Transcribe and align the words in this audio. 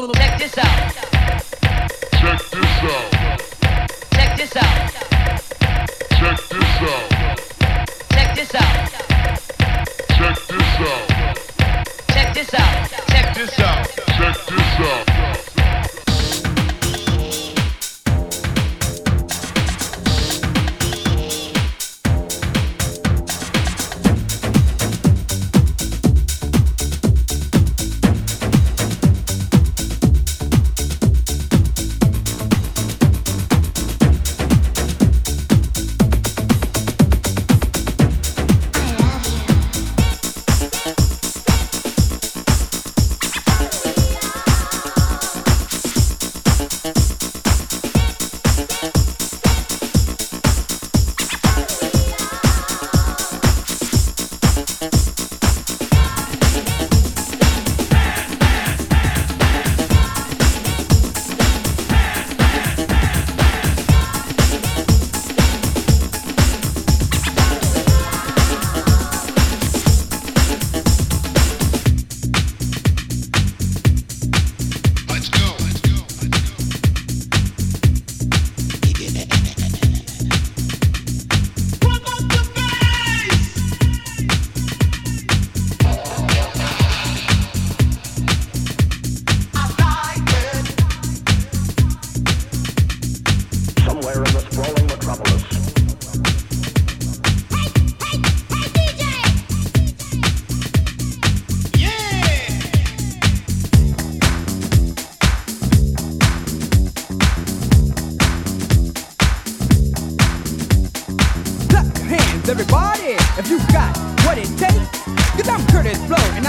Check 0.00 0.38
this 0.38 0.56
out. 0.56 0.94
Check 2.12 2.40
this 2.50 2.64
out. 2.88 3.10
Check 4.12 4.36
this 4.38 4.56
out. 4.56 4.92
Check 6.10 6.38
this 6.38 6.74
out. 6.80 7.10
Check 8.10 8.34
this 8.34 8.54
out. 8.54 8.88
Check 10.08 10.36
this 10.48 10.64
out. 10.80 11.08
Check 12.08 12.34
this 12.34 12.54
out. 12.54 12.88
Check 13.08 13.34
this 13.34 13.60
out. 13.60 13.99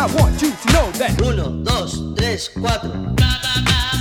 I 0.02 0.08
want 0.16 0.42
you 0.42 0.50
to 0.50 0.74
know 0.74 0.92
that. 0.94 1.22
Uno, 1.22 1.64
dos, 1.64 2.16
tres, 2.16 2.50
cuatro. 2.50 2.90
Ba, 2.90 3.14
ba, 3.16 3.62
ba. 3.64 4.01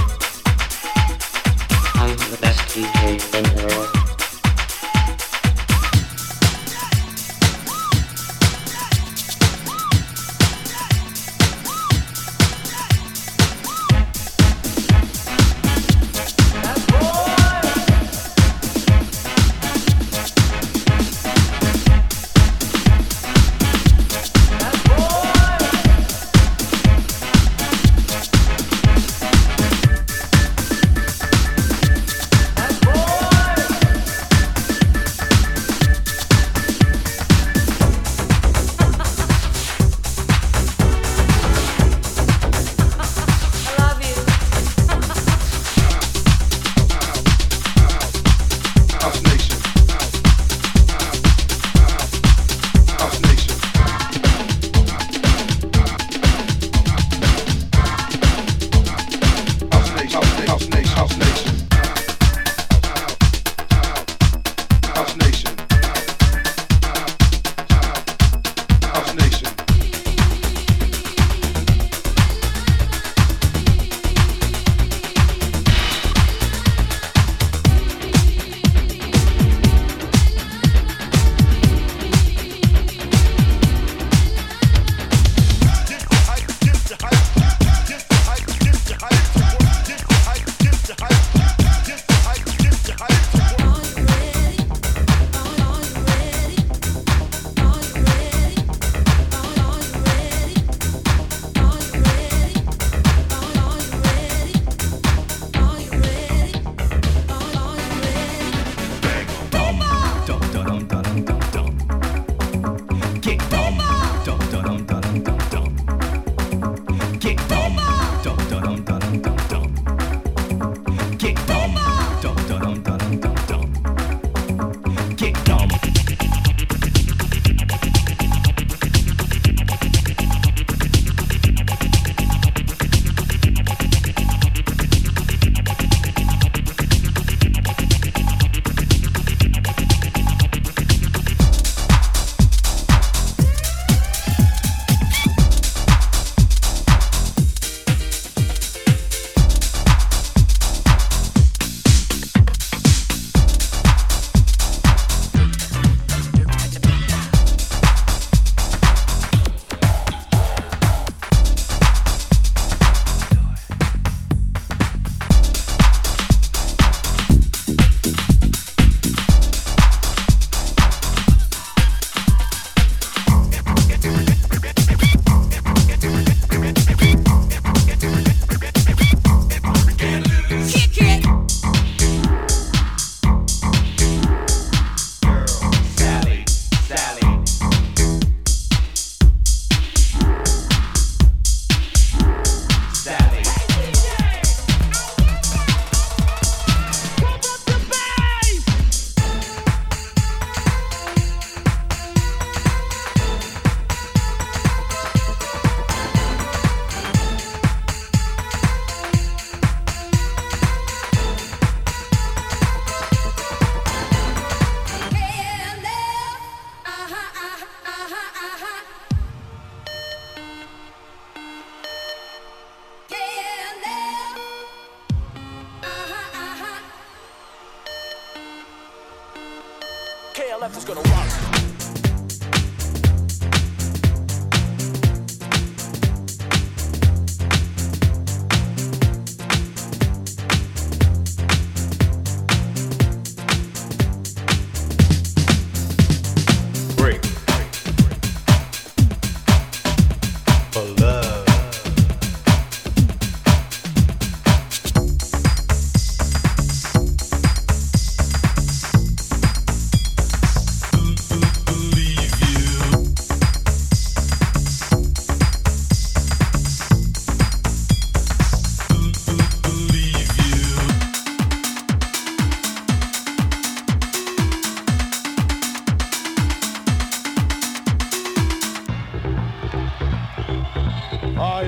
KLF 230.61 230.77
is 230.77 230.85
gonna 230.85 231.01
rock. 231.01 231.60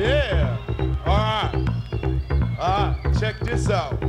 Yeah. 0.03 0.57
All 1.05 1.17
right. 1.17 1.51
All 2.59 2.93
right. 2.93 3.19
Check 3.19 3.39
this 3.39 3.69
out. 3.69 3.99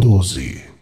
Doze. 0.00 0.73